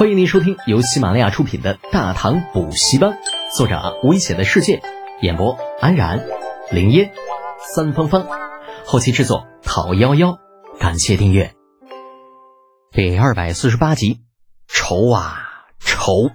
[0.00, 3.10] 欢迎您收听由喜马拉雅出品的《大唐补习班》，
[3.54, 4.80] 作者危险的世界，
[5.20, 6.26] 演播安然、
[6.70, 7.12] 林烟、
[7.74, 8.26] 三芳芳，
[8.86, 10.38] 后期制作陶幺幺。
[10.78, 11.54] 感谢订阅。
[12.92, 14.22] 第二百四十八集，
[14.66, 16.30] 愁啊愁！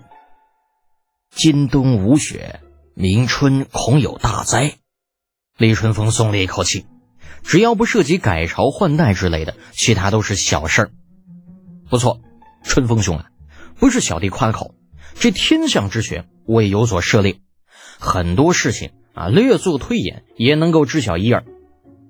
[1.31, 2.59] 今冬无雪，
[2.93, 4.75] 明春恐有大灾。
[5.57, 6.85] 李春风松了一口气，
[7.41, 10.91] 只要不涉及改朝换代之类的，其他都是小事儿。
[11.89, 12.19] 不错，
[12.63, 13.25] 春风兄啊。
[13.85, 14.73] 不是小弟夸口，
[15.13, 17.35] 这天象之学我也有所涉猎，
[17.99, 21.45] 很多事情啊略作推演也能够知晓一二。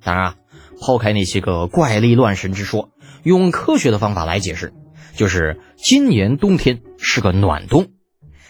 [0.01, 0.35] 当然啊，
[0.79, 2.91] 抛开那些个怪力乱神之说，
[3.23, 4.73] 用科学的方法来解释，
[5.17, 7.87] 就是今年冬天是个暖冬，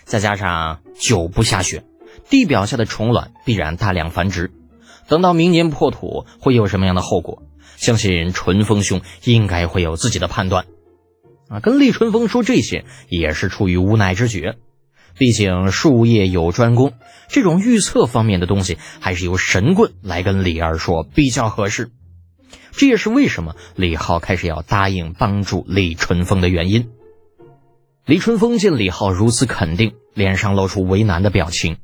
[0.03, 1.83] 再加上久不下雪，
[2.29, 4.51] 地表下的虫卵必然大量繁殖。
[5.07, 7.41] 等到明年破土会有什么样的后果，
[7.75, 10.67] 相信淳风兄应该会有自己的判断。
[11.47, 14.53] 啊，跟厉春风说这些也是出于无奈之举，
[15.17, 16.93] 毕竟术业有专攻，
[17.27, 21.91] 这种预测方面的东西还是由神棍来跟李二说比较合适。
[22.71, 26.89] 这也是为什么李浩开始要答应帮助李春风的原因。
[28.05, 31.77] 李春风见李浩如此肯定，脸上露出为难的表情。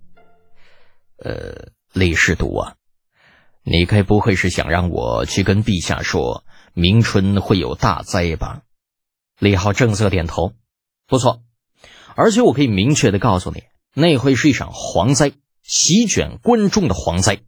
[1.17, 2.73] 呃，李侍读啊，
[3.63, 8.61] 你该不会是想让我去跟陛下说明春会有大灾吧？
[9.41, 10.53] 李浩正色点头，
[11.07, 11.41] 不错，
[12.13, 13.63] 而且我可以明确的告诉你，
[13.95, 15.31] 那会是一场蝗灾，
[15.63, 17.39] 席卷关中的蝗灾。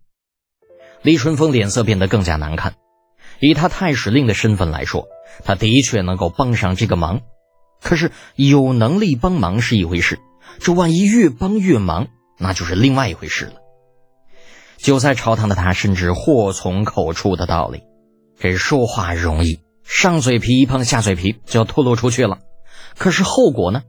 [1.04, 2.74] 李春风脸色变得更加难看。
[3.40, 5.08] 以他太史令的身份来说，
[5.46, 7.22] 他的确能够帮上这个忙。
[7.80, 10.18] 可是有能力帮忙是一回事，
[10.60, 12.08] 这万一越帮越忙，
[12.40, 13.62] 那就是另外一回事了。
[14.78, 17.84] 就在朝堂的他深知祸从口出的道理，
[18.40, 19.60] 这说话容易。
[19.84, 22.40] 上嘴皮一碰下嘴皮就要吐露出去了，
[22.98, 23.84] 可是后果呢？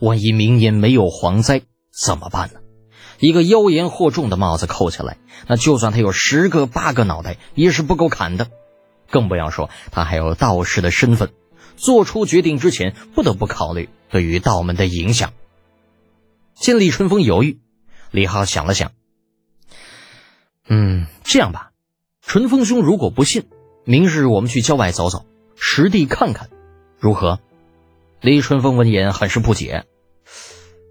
[0.00, 2.60] 万一明年没有蝗灾怎么办呢？
[3.18, 5.16] 一个妖言惑众的帽子扣下来，
[5.46, 8.50] 那就算他有十个八个脑袋也是不够砍的。
[9.10, 11.32] 更不要说他还有道士的身份，
[11.76, 15.32] 做出决定之前不得不考虑对于道门的影响。
[16.54, 17.60] 见李春风犹豫，
[18.10, 18.92] 李浩想了想，
[20.68, 21.70] 嗯，这样吧，
[22.20, 23.48] 春风兄如果不信，
[23.84, 25.24] 明日我们去郊外走走。
[25.56, 26.48] 实地看看，
[26.98, 27.40] 如何？
[28.20, 29.84] 李春风闻言很是不解。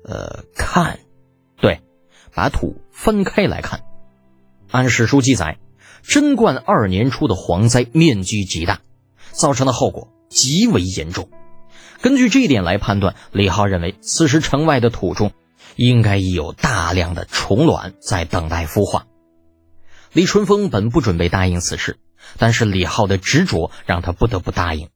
[0.04, 1.00] 呃，看，
[1.58, 1.82] 对，
[2.34, 3.82] 把土分开来看。
[4.70, 5.58] 按史书记载，
[6.04, 8.82] 贞观二年初的蝗灾面积极大，
[9.32, 11.30] 造成的后果极为严重。
[12.02, 15.32] 根据这一点来判断，李浩认为此时城外的土中
[15.76, 19.08] 应该已有大量的虫卵在等待孵化。
[20.14, 21.98] 李春风本不准备答应此事。
[22.38, 24.90] 但是李浩的执着让他不得不答应，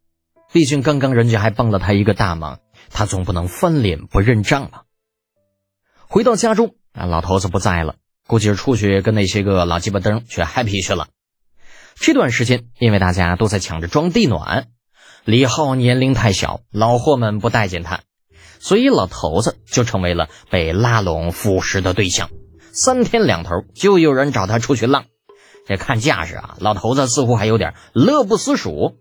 [0.51, 2.59] 毕竟刚刚人家还帮了他一个大忙，
[2.89, 4.83] 他总不能翻脸不认账吧。
[6.07, 7.95] 回到家中啊，老头子不在了，
[8.27, 11.07] 估计是出去跟那些个老鸡巴灯去 happy 去了。
[11.95, 14.67] 这段时间，因为大家都在抢着装地暖，
[15.25, 18.01] 李浩年龄太小，老货们不待见他，
[18.59, 22.29] 所以老头子就成为了被拉拢腐蚀的对象。
[22.71, 25.05] 三天两头就有人找他出去浪。
[25.69, 28.95] 这看架势啊，老头子似乎还有点乐不思蜀。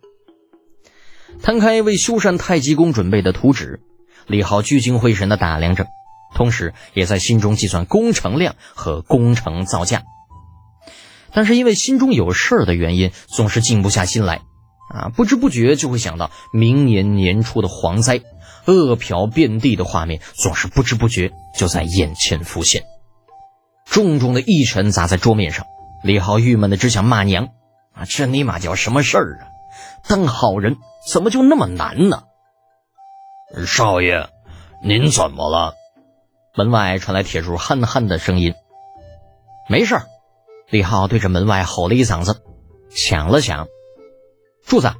[1.43, 3.81] 摊开为修缮太极宫准备的图纸，
[4.27, 5.87] 李浩聚精会神地打量着，
[6.35, 10.03] 同时也在心中计算工程量和工程造价。
[11.33, 14.43] 但是因为心中有事儿的原因，总是静不下心来
[14.93, 18.21] 啊，不知不觉就会想到明年年初的蝗灾，
[18.67, 22.83] 饿殍遍地的画面，总是不知不觉就在眼前浮现。
[23.87, 25.65] 重重的一拳砸在桌面上。
[26.03, 27.49] 李浩郁闷的只想骂娘，
[27.93, 29.49] 啊，这尼玛叫什么事儿啊？
[30.09, 30.77] 当好人
[31.11, 32.23] 怎么就那么难呢？
[33.67, 34.29] 少爷，
[34.83, 35.75] 您怎么了？
[36.55, 38.55] 门外传来铁柱憨憨的声音。
[39.69, 40.07] 没事儿。
[40.71, 42.43] 李浩对着门外吼了一嗓子，
[42.91, 43.69] 想了想，
[44.67, 44.93] 柱子，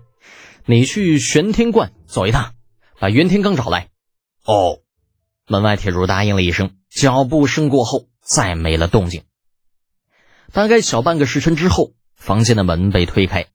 [0.65, 2.55] 你去玄天观走一趟，
[2.99, 3.89] 把袁天罡找来。
[4.45, 4.79] 哦。
[5.47, 9.25] 门外铁柱答应了一声，脚步声过后，再没了动静。
[10.53, 13.47] 大概小半个时辰之后，房间的门被推开，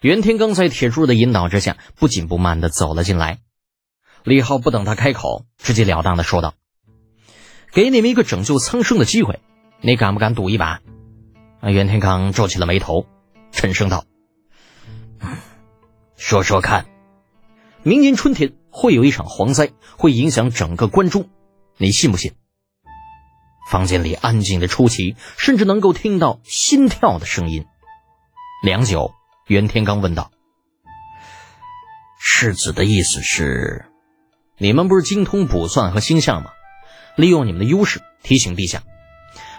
[0.00, 3.38] 袁天罡在铁柱的引导之下，不紧不慢的走了进来。
[4.24, 6.54] 李浩不等他开口，直截了当的说道
[7.72, 9.40] ：“给你们一个拯救苍生的机会，
[9.80, 10.80] 你敢不敢赌一把？”
[11.60, 13.06] 啊，袁天罡皱起了眉头，
[13.52, 14.04] 沉声道
[16.16, 16.86] ：“说说看，
[17.82, 21.28] 明年春天会有一场蝗灾，会影响整个关中，
[21.78, 22.32] 你信不信？”
[23.70, 27.64] 房间里安静的出奇，甚至能够听到心跳的声音。
[28.62, 29.12] 良久，
[29.46, 30.30] 袁天罡问道
[32.20, 33.86] ：“世子的意思是，
[34.58, 36.50] 你们不是精通卜算和星象吗？
[37.16, 38.82] 利用你们的优势提醒陛下。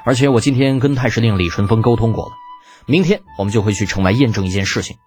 [0.03, 2.33] 而且我今天跟太师令李淳风沟通过了，
[2.85, 4.97] 明天我们就会去城外验证一件事情。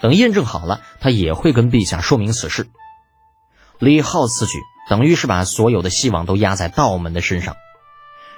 [0.00, 2.68] 等验证好了，他也会跟陛下说明此事。
[3.78, 4.58] 李浩此举
[4.88, 7.56] 等于是把所有的希望都压在道门的身上。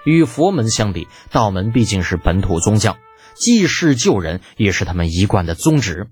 [0.09, 2.97] 与佛门相比，道门毕竟是本土宗教，
[3.35, 6.09] 济世救人也是他们一贯的宗旨。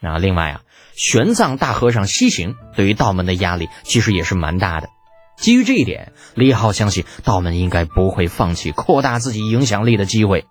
[0.00, 0.62] 啊，另外啊，
[0.94, 4.88] 玄奘大和尚西行对于道门的压力其实也是蛮大的。
[5.36, 10.46] 基于这一点，李浩相信道门应该不会放弃扩大自己影响力的机会。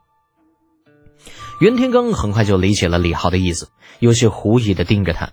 [1.59, 3.69] 袁天罡很快就理解了李浩的意思，
[3.99, 5.31] 有些狐疑的盯着他：“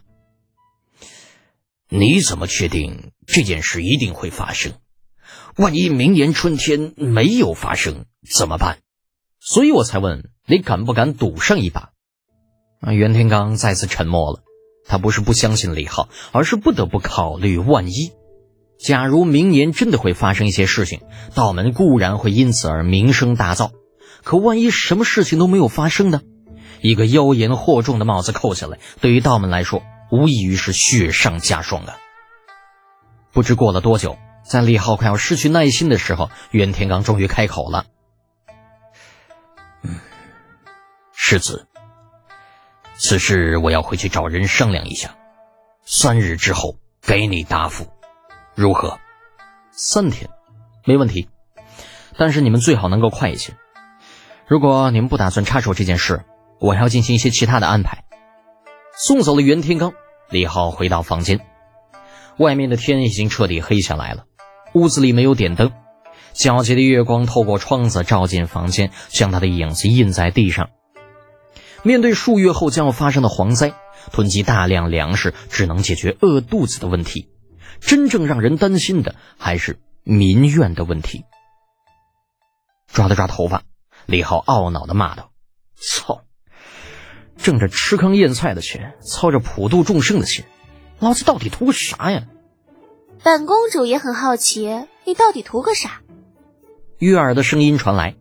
[1.90, 4.72] 你怎么确定这件事一定会发生？
[5.56, 8.78] 万一明年春天没有发生怎么办？
[9.40, 11.90] 所以我才问你敢不敢赌上一把。”，
[12.80, 14.42] 袁天罡再次沉默了。
[14.86, 18.12] 他不是不相信李浩，而是不得不考虑万一。
[18.78, 21.00] 假如明年真的会发生一些事情，
[21.34, 23.70] 道门固然会因此而名声大噪。
[24.22, 26.20] 可万一什么事情都没有发生呢？
[26.82, 31.96] 一个妖言惑众的帽子扣下来，对于道门来说，无异于是雪上加霜啊！
[33.32, 37.86] 不知过了多久，在李浩快要失去耐心的时候，袁天罡终于开口了
[39.82, 39.98] ：“嗯，
[41.12, 41.66] 世子，
[42.96, 45.16] 此事我要回去找人商量一下，
[45.84, 47.88] 三日之后给你答复，
[48.54, 48.98] 如何？
[49.72, 50.30] 三天，
[50.84, 51.28] 没问题。
[52.16, 53.56] 但是你们最好能够快一些。”
[54.46, 56.22] 如果你们不打算插手这件事，
[56.60, 58.04] 我还要进行一些其他的安排。
[58.94, 59.94] 送走了袁天罡，
[60.28, 61.40] 李浩回到房间。
[62.36, 64.26] 外面的天已经彻底黑下来了，
[64.74, 65.72] 屋子里没有点灯，
[66.34, 70.70] 皎洁的月光透过窗子照进房间，将他的影子印在地上。
[71.84, 73.74] 面对数月后将要发生的蝗灾，
[74.10, 77.28] 囤积大量粮食只能解决饿肚子的问题，
[77.80, 81.24] 真正让人担心的还是民怨的问题。
[82.92, 83.62] 抓了抓头发。
[84.06, 85.30] 李浩懊恼的骂道
[85.80, 86.24] ：“操！
[87.38, 90.44] 挣着吃糠咽菜的钱，操着普度众生的心，
[90.98, 92.24] 老子到底图个啥呀？”
[93.24, 96.02] 本公主也很好奇，你到底图个啥？
[96.98, 98.16] 悦耳的声音传来，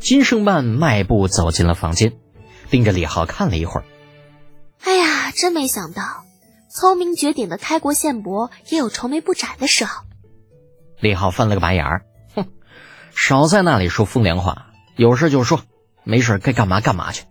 [0.00, 2.14] 金圣曼迈步走进了房间，
[2.68, 3.84] 盯着李浩看了一会儿。
[4.82, 6.24] 哎呀，真没想到，
[6.68, 10.02] 聪明绝顶的开国献伯也有愁眉不展的时候。
[10.98, 12.02] 李浩翻了个白眼儿，
[12.34, 12.48] 哼，
[13.14, 14.72] 少在那里说风凉话。
[14.96, 15.62] 有事就说，
[16.02, 17.26] 没事该干嘛干嘛去。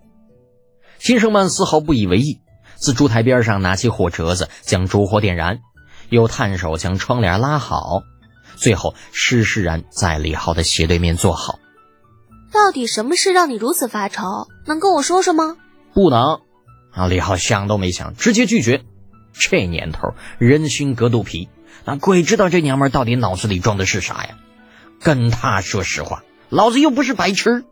[0.98, 2.40] 金圣曼丝毫不以为意，
[2.76, 5.60] 自烛台边上拿起火折子，将烛火点燃，
[6.10, 8.04] 又探手将窗帘拉好，
[8.56, 11.60] 最后施施然在李浩的斜对面坐好。
[12.52, 14.48] 到底什么事让你如此发愁？
[14.66, 15.58] 能跟我说说吗？
[15.94, 16.42] 不能。
[16.92, 17.08] 啊！
[17.08, 18.84] 李浩想都没想，直接拒绝。
[19.34, 21.48] 这年头人心隔肚皮，
[21.86, 24.38] 那鬼知道这娘们到底脑子里装的是啥呀？
[25.00, 26.24] 跟他说实话。
[26.50, 27.66] 老子又不是白痴。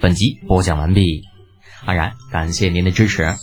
[0.00, 1.22] 本集播讲完毕，
[1.86, 3.36] 安然感谢您的支持。